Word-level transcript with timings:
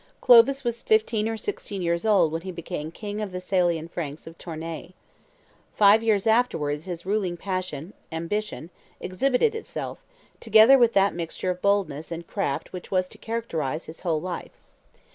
Clovis 0.19 0.63
was 0.63 0.81
fifteen 0.81 1.29
or 1.29 1.37
sixteen 1.37 1.83
years 1.83 2.07
old 2.07 2.31
when 2.31 2.41
he 2.41 2.51
became 2.51 2.89
King 2.89 3.21
of 3.21 3.31
the 3.31 3.39
Salian 3.39 3.87
Franks 3.87 4.25
of 4.25 4.35
Tournay. 4.39 4.95
Five 5.75 6.01
years 6.01 6.25
afterwards 6.25 6.85
his 6.85 7.05
ruling 7.05 7.37
passion, 7.37 7.93
ambition, 8.11 8.71
exhibited 8.99 9.53
itself, 9.53 9.99
together 10.39 10.79
with 10.79 10.93
that 10.93 11.13
mixture 11.13 11.51
of 11.51 11.61
boldness 11.61 12.11
and 12.11 12.25
craft 12.25 12.73
which 12.73 12.89
was 12.89 13.07
to 13.09 13.19
characterize 13.19 13.85
his 13.85 13.99
whole 13.99 14.19
life. 14.19 14.59